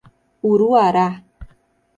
[0.49, 1.09] Uruará